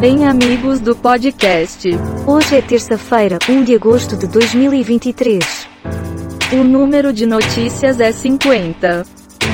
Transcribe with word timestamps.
Bem, 0.00 0.24
amigos 0.24 0.78
do 0.78 0.94
podcast, 0.94 1.88
Hoje 2.24 2.54
é 2.54 2.62
terça-feira, 2.62 3.36
1 3.48 3.64
de 3.64 3.74
agosto 3.74 4.16
de 4.16 4.28
2023. 4.28 5.68
o 6.52 6.62
número 6.62 7.12
de 7.12 7.26
notícias 7.26 7.98
é 7.98 8.12
50. 8.12 9.04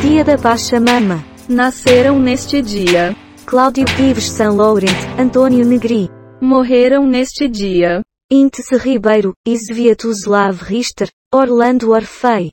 Dia 0.03 0.23
da 0.23 0.37
Baixa 0.37 0.79
Mama. 0.79 1.25
Nasceram 1.49 2.19
neste 2.19 2.61
dia. 2.61 3.17
Cláudio 3.47 3.87
Ives 3.99 4.29
São 4.29 4.55
Laurent, 4.55 4.95
Antônio 5.19 5.65
Negri. 5.65 6.11
Morreram 6.43 7.07
neste 7.07 7.49
dia. 7.49 8.03
Índice 8.31 8.77
Ribeiro, 8.77 9.33
Isviatuslav 9.49 10.63
Richter, 10.63 11.09
Orlando 11.33 11.91
Orfei. 11.91 12.51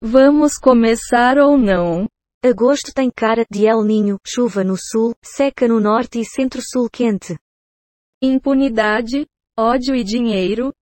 Vamos 0.00 0.58
começar 0.58 1.38
ou 1.38 1.58
não? 1.58 2.06
Agosto 2.44 2.92
tem 2.92 3.08
cara 3.08 3.46
de 3.48 3.66
El 3.66 3.84
Ninho, 3.84 4.18
chuva 4.26 4.64
no 4.64 4.76
sul, 4.76 5.14
seca 5.22 5.68
no 5.68 5.78
norte 5.78 6.18
e 6.18 6.24
centro-sul 6.24 6.90
quente. 6.90 7.38
Impunidade, 8.20 9.24
ódio 9.56 9.94
e 9.94 10.02
dinheiro. 10.02 10.74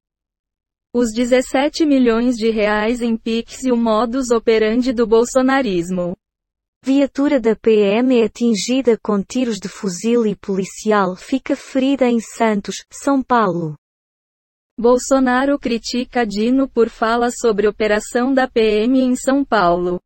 Os 0.95 1.13
17 1.13 1.85
milhões 1.85 2.37
de 2.37 2.49
reais 2.49 3.03
em 3.03 3.15
Pix 3.15 3.63
e 3.63 3.71
o 3.71 3.77
modus 3.77 4.31
operandi 4.31 4.91
do 4.91 5.07
bolsonarismo. 5.07 6.17
Viatura 6.83 7.39
da 7.39 7.55
PM 7.55 8.19
é 8.19 8.25
atingida 8.25 8.97
com 8.97 9.23
tiros 9.23 9.59
de 9.59 9.69
fuzil 9.69 10.27
e 10.27 10.35
policial 10.35 11.15
fica 11.15 11.55
ferida 11.55 12.09
em 12.09 12.21
Santos, 12.21 12.87
São 12.91 13.23
Paulo. 13.23 13.77
Bolsonaro 14.79 15.59
critica 15.59 16.25
Dino 16.25 16.67
por 16.67 16.89
fala 16.89 17.31
sobre 17.31 17.69
operação 17.69 18.33
da 18.33 18.49
PM 18.49 18.99
em 18.99 19.15
São 19.15 19.45
Paulo. 19.45 20.01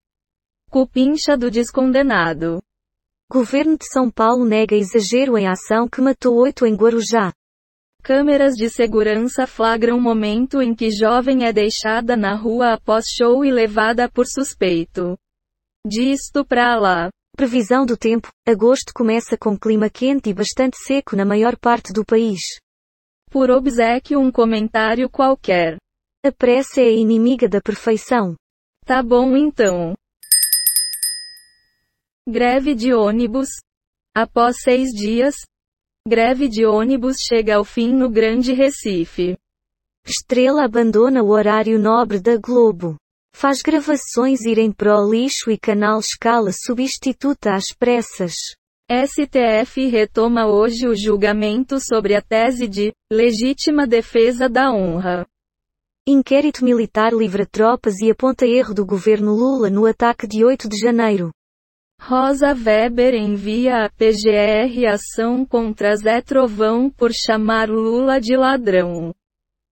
Cupincha 0.74 1.36
do 1.36 1.52
descondenado. 1.52 2.60
Governo 3.30 3.78
de 3.78 3.86
São 3.86 4.10
Paulo 4.10 4.44
nega 4.44 4.74
exagero 4.74 5.38
em 5.38 5.46
ação 5.46 5.88
que 5.88 6.00
matou 6.00 6.34
oito 6.34 6.66
em 6.66 6.74
Guarujá. 6.74 7.32
Câmeras 8.02 8.54
de 8.54 8.68
segurança 8.68 9.46
flagram 9.46 10.00
momento 10.00 10.60
em 10.60 10.74
que 10.74 10.90
jovem 10.90 11.44
é 11.44 11.52
deixada 11.52 12.16
na 12.16 12.34
rua 12.34 12.72
após 12.72 13.06
show 13.06 13.44
e 13.44 13.52
levada 13.52 14.10
por 14.10 14.26
suspeito. 14.26 15.16
Disto 15.86 16.44
pra 16.44 16.76
lá. 16.76 17.08
Previsão 17.36 17.86
do 17.86 17.96
tempo: 17.96 18.26
agosto 18.44 18.92
começa 18.92 19.38
com 19.38 19.56
clima 19.56 19.88
quente 19.88 20.30
e 20.30 20.34
bastante 20.34 20.76
seco 20.76 21.14
na 21.14 21.24
maior 21.24 21.56
parte 21.56 21.92
do 21.92 22.04
país. 22.04 22.40
Por 23.30 23.48
obsequio 23.48 24.18
um 24.18 24.32
comentário 24.32 25.08
qualquer. 25.08 25.76
A 26.26 26.32
pressa 26.32 26.80
é 26.80 26.92
inimiga 26.92 27.48
da 27.48 27.60
perfeição. 27.60 28.34
Tá 28.84 29.00
bom 29.04 29.36
então. 29.36 29.94
Greve 32.26 32.74
de 32.74 32.94
ônibus. 32.94 33.48
Após 34.16 34.56
seis 34.62 34.88
dias, 34.92 35.34
greve 36.08 36.48
de 36.48 36.64
ônibus 36.64 37.18
chega 37.20 37.56
ao 37.56 37.64
fim 37.64 37.92
no 37.92 38.08
Grande 38.08 38.54
Recife. 38.54 39.36
Estrela 40.06 40.64
abandona 40.64 41.22
o 41.22 41.28
horário 41.28 41.78
nobre 41.78 42.18
da 42.18 42.38
Globo. 42.38 42.96
Faz 43.36 43.60
gravações 43.60 44.40
irem 44.46 44.72
pro 44.72 45.06
lixo 45.06 45.50
e 45.50 45.58
canal 45.58 46.00
escala 46.00 46.50
substituta 46.50 47.54
às 47.54 47.74
pressas. 47.78 48.32
STF 48.90 49.86
retoma 49.86 50.46
hoje 50.46 50.88
o 50.88 50.96
julgamento 50.96 51.78
sobre 51.78 52.14
a 52.14 52.22
tese 52.22 52.66
de 52.66 52.90
legítima 53.12 53.86
defesa 53.86 54.48
da 54.48 54.72
honra. 54.72 55.26
Inquérito 56.08 56.64
militar 56.64 57.12
livra 57.12 57.44
tropas 57.44 58.00
e 58.00 58.10
aponta 58.10 58.46
erro 58.46 58.72
do 58.72 58.86
governo 58.86 59.34
Lula 59.34 59.68
no 59.68 59.84
ataque 59.84 60.26
de 60.26 60.42
8 60.42 60.70
de 60.70 60.78
janeiro. 60.78 61.30
Rosa 62.06 62.52
Weber 62.52 63.14
envia 63.14 63.86
a 63.86 63.88
PGR 63.88 64.86
ação 64.92 65.42
contra 65.46 65.96
Zé 65.96 66.20
Trovão 66.20 66.90
por 66.90 67.10
chamar 67.14 67.70
Lula 67.70 68.20
de 68.20 68.36
ladrão. 68.36 69.14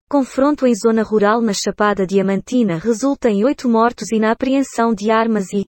Confronto 0.09 0.65
em 0.65 0.73
zona 0.73 1.03
rural 1.03 1.41
na 1.41 1.51
Chapada 1.51 2.07
Diamantina 2.07 2.77
resulta 2.77 3.29
em 3.29 3.43
oito 3.43 3.67
mortos 3.67 4.13
e 4.13 4.17
na 4.17 4.31
apreensão 4.31 4.93
de 4.93 5.11
armas 5.11 5.51
e 5.51 5.65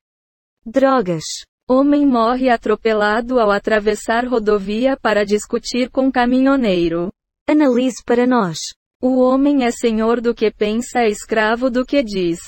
drogas. 0.66 1.26
Homem 1.70 2.08
morre 2.08 2.50
atropelado 2.50 3.42
ao 3.42 3.52
atravessar 3.52 4.26
rodovia 4.26 4.96
para 4.96 5.26
discutir 5.26 5.90
com 5.90 6.10
caminhoneiro. 6.10 7.12
Analise 7.46 8.02
para 8.06 8.26
nós. 8.26 8.58
O 9.02 9.20
homem 9.20 9.66
é 9.66 9.72
senhor 9.72 10.22
do 10.22 10.34
que 10.34 10.50
pensa, 10.50 11.00
é 11.00 11.10
escravo 11.10 11.70
do 11.70 11.86
que 11.86 12.02
diz. 12.02 12.40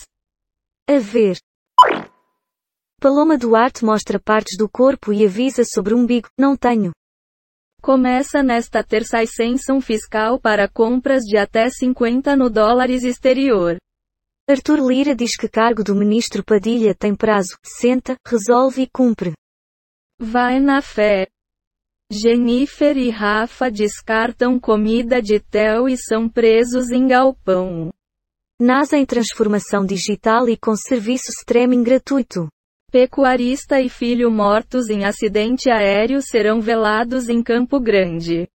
A 0.87 0.99
ver. 0.99 1.35
Paloma 3.00 3.38
Duarte 3.38 3.83
mostra 3.83 4.19
partes 4.19 4.57
do 4.57 4.69
corpo 4.69 5.13
e 5.13 5.25
avisa 5.25 5.63
sobre 5.63 5.94
o 5.94 5.97
umbigo. 5.97 6.28
Não 6.39 6.56
tenho. 6.56 6.91
Começa 7.81 8.41
nesta 8.41 8.83
terça 8.83 9.19
a 9.19 9.23
isenção 9.23 9.79
fiscal 9.79 10.39
para 10.39 10.67
compras 10.67 11.23
de 11.23 11.38
até 11.38 11.69
50 11.69 12.35
no 12.35 12.50
dólares 12.50 13.03
exterior. 13.03 13.78
Arthur 14.50 14.79
Lira 14.79 15.16
diz 15.16 15.35
que 15.35 15.47
cargo 15.47 15.84
do 15.84 15.95
ministro 15.95 16.44
Padilha 16.44 16.95
tem 16.95 17.16
prazo. 17.16 17.57
Senta, 17.63 18.16
resolve 18.28 18.84
e 18.84 18.89
cumpre. 18.89 19.34
Vai 20.19 20.59
na 20.59 20.81
fé. 20.81 21.28
Jennifer 22.11 22.95
e 22.95 23.09
Rafa 23.09 23.69
descartam 23.69 24.59
comida 24.59 25.22
de 25.22 25.39
Theo 25.39 25.89
e 25.89 25.97
são 25.97 26.29
presos 26.29 26.91
em 26.91 27.07
galpão. 27.07 27.89
NASA 28.61 28.97
em 28.97 29.05
transformação 29.05 29.85
digital 29.85 30.47
e 30.47 30.55
com 30.55 30.75
serviço 30.75 31.29
streaming 31.29 31.84
gratuito. 31.84 32.47
Pecuarista 32.95 33.81
e 33.81 33.89
filho 33.89 34.31
mortos 34.31 34.89
em 34.89 35.03
acidente 35.03 35.69
aéreo 35.69 36.22
serão 36.22 36.61
velados 36.61 37.28
em 37.28 37.44
Campo 37.44 37.78
Grande. 37.78 38.47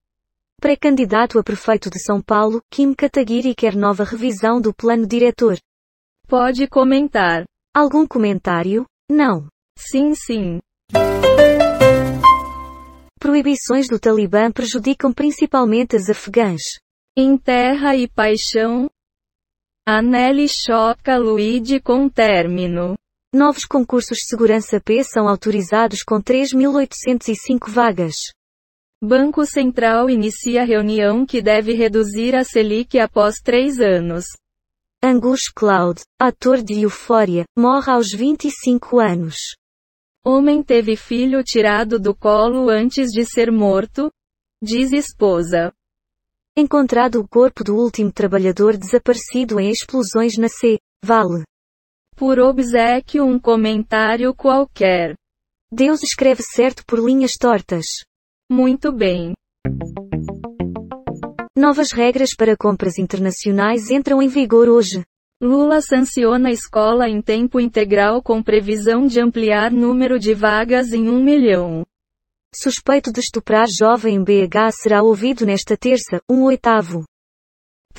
Pré-candidato 0.58 1.38
a 1.38 1.42
prefeito 1.42 1.90
de 1.90 2.02
São 2.02 2.22
Paulo, 2.22 2.62
Kim 2.70 2.94
Kataguiri 2.94 3.54
quer 3.54 3.76
nova 3.76 4.02
revisão 4.02 4.58
do 4.58 4.72
plano 4.72 5.06
diretor. 5.06 5.58
Pode 6.26 6.66
comentar. 6.68 7.44
Algum 7.74 8.06
comentário? 8.06 8.86
Não. 9.10 9.46
Sim, 9.76 10.14
sim. 10.14 10.58
Proibições 13.18 13.88
do 13.88 14.00
Talibã 14.00 14.50
prejudicam 14.50 15.12
principalmente 15.12 15.96
as 15.96 16.08
afegãs. 16.08 16.62
Em 17.14 17.36
Terra 17.36 17.94
e 17.94 18.08
Paixão. 18.08 18.88
Anelli 19.86 20.48
choca 20.48 21.18
Luigi 21.18 21.78
com 21.78 22.08
término. 22.08 22.96
Novos 23.32 23.64
concursos 23.64 24.18
de 24.18 24.24
segurança 24.24 24.80
P 24.80 25.04
são 25.04 25.28
autorizados 25.28 26.02
com 26.02 26.20
3.805 26.20 27.70
vagas. 27.70 28.16
Banco 29.00 29.46
Central 29.46 30.10
inicia 30.10 30.64
reunião 30.64 31.24
que 31.24 31.40
deve 31.40 31.72
reduzir 31.72 32.34
a 32.34 32.42
Selic 32.42 32.98
após 32.98 33.36
três 33.36 33.78
anos. 33.78 34.24
Angus 35.00 35.48
Cloud, 35.48 36.02
ator 36.20 36.60
de 36.60 36.80
Euphoria, 36.80 37.44
morre 37.56 37.92
aos 37.92 38.10
25 38.10 38.98
anos. 38.98 39.36
Homem 40.26 40.60
teve 40.60 40.96
filho 40.96 41.42
tirado 41.44 42.00
do 42.00 42.14
colo 42.14 42.68
antes 42.68 43.10
de 43.12 43.24
ser 43.24 43.52
morto? 43.52 44.10
Diz 44.60 44.92
esposa. 44.92 45.72
Encontrado 46.56 47.20
o 47.20 47.28
corpo 47.28 47.62
do 47.62 47.76
último 47.76 48.10
trabalhador 48.10 48.76
desaparecido 48.76 49.60
em 49.60 49.70
explosões 49.70 50.36
na 50.36 50.48
C. 50.48 50.80
Vale. 51.02 51.44
Por 52.20 52.38
obsequio 52.38 53.24
um 53.24 53.38
comentário 53.38 54.34
qualquer. 54.34 55.14
Deus 55.72 56.02
escreve 56.02 56.42
certo 56.42 56.84
por 56.84 56.98
linhas 56.98 57.32
tortas. 57.32 57.86
Muito 58.46 58.92
bem. 58.92 59.32
Novas 61.56 61.92
regras 61.92 62.34
para 62.36 62.58
compras 62.58 62.98
internacionais 62.98 63.90
entram 63.90 64.20
em 64.20 64.28
vigor 64.28 64.68
hoje. 64.68 65.02
Lula 65.42 65.80
sanciona 65.80 66.50
escola 66.50 67.08
em 67.08 67.22
tempo 67.22 67.58
integral 67.58 68.22
com 68.22 68.42
previsão 68.42 69.06
de 69.06 69.18
ampliar 69.18 69.72
número 69.72 70.18
de 70.18 70.34
vagas 70.34 70.92
em 70.92 71.08
um 71.08 71.24
milhão. 71.24 71.86
Suspeito 72.54 73.10
de 73.10 73.20
estuprar 73.20 73.66
jovem 73.66 74.16
em 74.16 74.22
BH 74.22 74.72
será 74.72 75.02
ouvido 75.02 75.46
nesta 75.46 75.74
terça, 75.74 76.20
um 76.28 76.42
oitavo. 76.42 77.02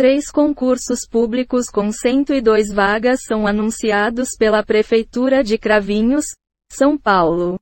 Três 0.01 0.31
concursos 0.31 1.07
públicos 1.07 1.69
com 1.69 1.91
102 1.91 2.73
vagas 2.73 3.19
são 3.23 3.45
anunciados 3.45 4.29
pela 4.35 4.65
Prefeitura 4.65 5.43
de 5.43 5.59
Cravinhos, 5.59 6.25
São 6.71 6.97
Paulo. 6.97 7.59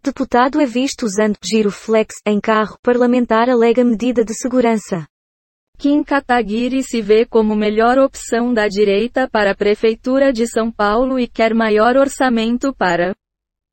Deputado 0.00 0.60
é 0.60 0.66
visto 0.66 1.04
usando 1.04 1.36
giroflex 1.42 2.14
em 2.24 2.40
carro 2.40 2.78
parlamentar 2.80 3.50
alega 3.50 3.82
medida 3.82 4.24
de 4.24 4.34
segurança. 4.34 5.04
Kim 5.76 6.04
Kataguiri 6.04 6.80
se 6.84 7.02
vê 7.02 7.26
como 7.26 7.56
melhor 7.56 7.98
opção 7.98 8.54
da 8.54 8.68
direita 8.68 9.28
para 9.28 9.50
a 9.50 9.56
Prefeitura 9.56 10.32
de 10.32 10.46
São 10.46 10.70
Paulo 10.70 11.18
e 11.18 11.26
quer 11.26 11.52
maior 11.52 11.96
orçamento 11.96 12.72
para 12.72 13.16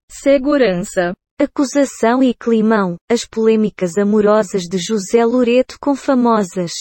segurança. 0.09 1.13
Acusação 1.39 2.23
e 2.23 2.33
climão, 2.33 2.97
as 3.07 3.25
polêmicas 3.25 3.95
amorosas 3.95 4.63
de 4.63 4.79
José 4.79 5.23
Loreto 5.23 5.77
com 5.79 5.93
famosas. 5.93 6.71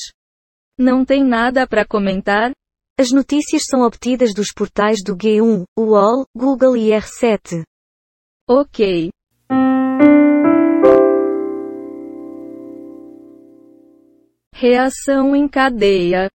Não 0.80 1.04
tem 1.04 1.22
nada 1.22 1.66
para 1.66 1.84
comentar? 1.84 2.52
As 2.98 3.10
notícias 3.12 3.64
são 3.66 3.82
obtidas 3.82 4.32
dos 4.32 4.50
portais 4.50 5.00
do 5.04 5.14
G1, 5.14 5.64
UOL, 5.78 6.24
Google 6.34 6.74
e 6.74 6.88
R7. 6.88 7.64
Ok. 8.48 9.10
Reação 14.54 15.36
em 15.36 15.46
cadeia. 15.46 16.30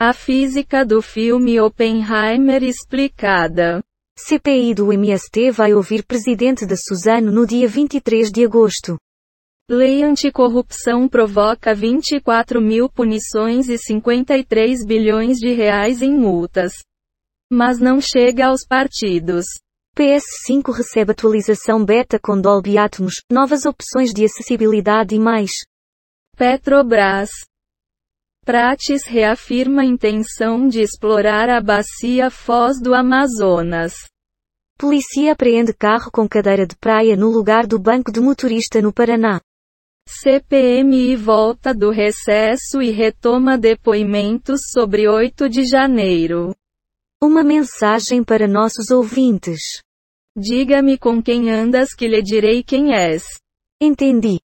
A 0.00 0.12
física 0.12 0.86
do 0.86 1.02
filme 1.02 1.60
Oppenheimer 1.60 2.62
explicada. 2.62 3.82
CPI 4.16 4.72
do 4.72 4.92
MST 4.92 5.50
vai 5.50 5.74
ouvir 5.74 6.04
presidente 6.04 6.64
da 6.64 6.76
Suzano 6.76 7.32
no 7.32 7.44
dia 7.44 7.66
23 7.66 8.30
de 8.30 8.44
agosto. 8.44 8.96
Lei 9.70 10.02
anticorrupção 10.02 11.08
provoca 11.08 11.74
24 11.74 12.60
mil 12.60 12.86
punições 12.86 13.66
e 13.70 13.78
53 13.78 14.84
bilhões 14.84 15.38
de 15.38 15.54
reais 15.54 16.02
em 16.02 16.12
multas. 16.12 16.74
Mas 17.50 17.78
não 17.78 17.98
chega 17.98 18.48
aos 18.48 18.66
partidos. 18.66 19.46
PS5 19.96 20.70
recebe 20.70 21.12
atualização 21.12 21.82
beta 21.82 22.18
com 22.22 22.38
Dolby 22.38 22.76
Atmos, 22.76 23.14
novas 23.32 23.64
opções 23.64 24.12
de 24.12 24.26
acessibilidade 24.26 25.14
e 25.14 25.18
mais. 25.18 25.52
Petrobras. 26.36 27.30
Prates 28.44 29.04
reafirma 29.04 29.80
a 29.80 29.86
intenção 29.86 30.68
de 30.68 30.82
explorar 30.82 31.48
a 31.48 31.58
bacia 31.62 32.30
Foz 32.30 32.78
do 32.82 32.92
Amazonas. 32.92 33.94
Polícia 34.76 35.32
apreende 35.32 35.72
carro 35.72 36.10
com 36.12 36.28
cadeira 36.28 36.66
de 36.66 36.76
praia 36.76 37.16
no 37.16 37.30
lugar 37.30 37.66
do 37.66 37.78
banco 37.78 38.12
de 38.12 38.20
motorista 38.20 38.82
no 38.82 38.92
Paraná. 38.92 39.40
CPMI 40.06 41.16
volta 41.16 41.74
do 41.74 41.90
recesso 41.90 42.80
e 42.80 42.90
retoma 42.90 43.58
depoimentos 43.58 44.60
sobre 44.72 45.08
8 45.08 45.48
de 45.48 45.64
janeiro. 45.64 46.54
Uma 47.22 47.42
mensagem 47.42 48.22
para 48.22 48.46
nossos 48.46 48.90
ouvintes. 48.90 49.82
Diga-me 50.36 50.98
com 50.98 51.22
quem 51.22 51.50
andas 51.50 51.94
que 51.94 52.06
lhe 52.06 52.22
direi 52.22 52.62
quem 52.62 52.94
és. 52.94 53.24
Entendi. 53.80 54.40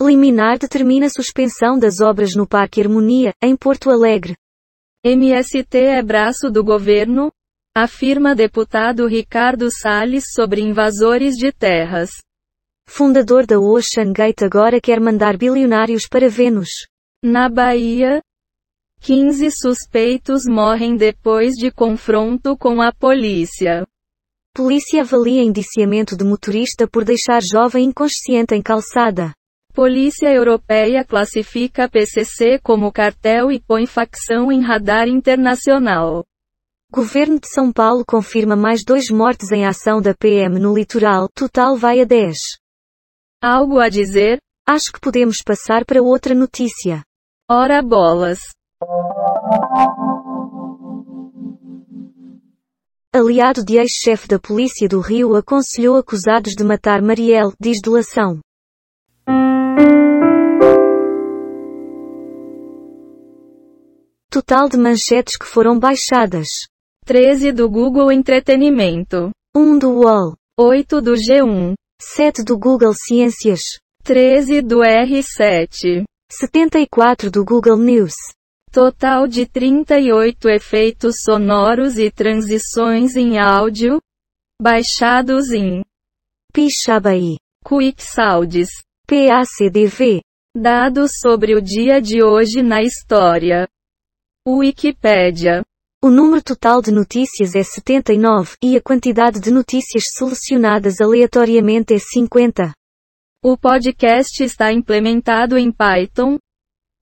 Liminar 0.00 0.58
determina 0.58 1.08
suspensão 1.08 1.78
das 1.78 2.00
obras 2.00 2.34
no 2.34 2.46
Parque 2.46 2.80
Harmonia, 2.80 3.32
em 3.42 3.56
Porto 3.56 3.90
Alegre. 3.90 4.36
MST 5.04 5.78
é 5.78 6.02
braço 6.02 6.50
do 6.50 6.64
governo? 6.64 7.32
Afirma 7.78 8.34
deputado 8.34 9.06
Ricardo 9.06 9.68
Salles 9.70 10.32
sobre 10.32 10.62
invasores 10.62 11.36
de 11.36 11.52
terras. 11.52 12.08
Fundador 12.88 13.44
da 13.44 13.60
Ocean 13.60 14.14
Gate 14.14 14.44
agora 14.44 14.80
quer 14.80 14.98
mandar 14.98 15.36
bilionários 15.36 16.08
para 16.08 16.26
Vênus. 16.26 16.70
Na 17.22 17.50
Bahia, 17.50 18.22
15 19.02 19.50
suspeitos 19.50 20.44
morrem 20.48 20.96
depois 20.96 21.52
de 21.52 21.70
confronto 21.70 22.56
com 22.56 22.80
a 22.80 22.90
polícia. 22.94 23.86
Polícia 24.54 25.02
avalia 25.02 25.42
indiciamento 25.42 26.16
de 26.16 26.24
motorista 26.24 26.88
por 26.88 27.04
deixar 27.04 27.42
jovem 27.42 27.84
inconsciente 27.84 28.54
em 28.54 28.62
calçada. 28.62 29.34
Polícia 29.74 30.32
Europeia 30.32 31.04
classifica 31.04 31.90
PCC 31.90 32.58
como 32.62 32.90
cartel 32.90 33.52
e 33.52 33.60
põe 33.60 33.84
facção 33.84 34.50
em 34.50 34.62
radar 34.62 35.08
internacional. 35.08 36.24
Governo 36.96 37.38
de 37.38 37.46
São 37.46 37.70
Paulo 37.70 38.06
confirma 38.06 38.56
mais 38.56 38.82
dois 38.82 39.10
mortes 39.10 39.52
em 39.52 39.66
ação 39.66 40.00
da 40.00 40.14
PM 40.14 40.58
no 40.58 40.74
litoral, 40.74 41.28
total 41.28 41.76
vai 41.76 42.00
a 42.00 42.04
10. 42.06 42.38
Algo 43.42 43.78
a 43.78 43.90
dizer? 43.90 44.40
Acho 44.66 44.90
que 44.94 44.98
podemos 44.98 45.42
passar 45.42 45.84
para 45.84 46.02
outra 46.02 46.34
notícia. 46.34 47.02
Ora 47.50 47.82
bolas. 47.82 48.38
Aliado 53.12 53.62
de 53.62 53.76
ex-chefe 53.76 54.26
da 54.26 54.38
Polícia 54.38 54.88
do 54.88 55.00
Rio 55.00 55.36
aconselhou 55.36 55.98
acusados 55.98 56.54
de 56.54 56.64
matar 56.64 57.02
Marielle, 57.02 57.52
diz 57.60 57.78
delação. 57.82 58.40
Total 64.30 64.66
de 64.66 64.78
manchetes 64.78 65.36
que 65.36 65.44
foram 65.44 65.78
baixadas. 65.78 66.48
13 67.06 67.52
do 67.52 67.70
Google 67.70 68.10
Entretenimento. 68.10 69.30
1 69.56 69.78
do 69.78 69.90
UOL. 70.00 70.34
8 70.58 71.00
do 71.00 71.12
G1. 71.12 71.74
7 72.02 72.42
do 72.42 72.58
Google 72.58 72.92
Ciências. 72.94 73.60
13 74.02 74.60
do 74.60 74.78
R7. 74.80 76.02
74 76.28 77.30
do 77.30 77.44
Google 77.44 77.76
News. 77.76 78.12
Total 78.72 79.28
de 79.28 79.46
38 79.46 80.48
efeitos 80.48 81.18
sonoros 81.24 81.96
e 81.96 82.10
transições 82.10 83.14
em 83.14 83.38
áudio. 83.38 84.00
Baixados 84.60 85.52
em 85.52 85.84
Pixabay. 86.52 87.36
Quick 87.64 88.02
Sounds. 88.02 88.68
PACDV. 89.06 90.22
Dados 90.56 91.12
sobre 91.20 91.54
o 91.54 91.62
dia 91.62 92.02
de 92.02 92.20
hoje 92.20 92.64
na 92.64 92.82
história. 92.82 93.68
Wikipédia. 94.44 95.62
O 96.06 96.08
número 96.08 96.40
total 96.40 96.80
de 96.80 96.92
notícias 96.92 97.56
é 97.56 97.64
79, 97.64 98.54
e 98.62 98.76
a 98.76 98.80
quantidade 98.80 99.40
de 99.40 99.50
notícias 99.50 100.04
selecionadas 100.12 101.00
aleatoriamente 101.00 101.94
é 101.94 101.98
50. 101.98 102.72
O 103.42 103.58
podcast 103.58 104.44
está 104.44 104.72
implementado 104.72 105.58
em 105.58 105.72
Python, 105.72 106.38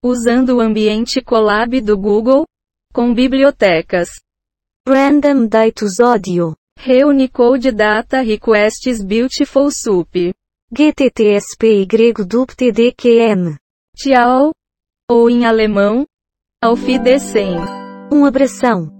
usando 0.03 0.55
o 0.55 0.59
ambiente 0.59 1.21
Colab 1.21 1.79
do 1.81 1.95
Google, 1.95 2.47
com 2.91 3.13
bibliotecas 3.13 4.09
Random 4.89 5.45
Datus 5.45 5.99
Audio. 5.99 6.55
Reunicode 6.79 7.71
Data 7.71 8.21
Requests 8.21 9.03
Beautiful 9.03 9.69
Soup. 9.69 10.33
GTTSPY-DUPTDQM. 10.73 13.55
Tchau. 13.95 14.51
Ou 15.07 15.29
em 15.29 15.45
alemão, 15.45 16.07
Auf 16.63 16.83
Wiedersehen. 16.83 17.59
Um 18.11 18.25
abração. 18.25 18.94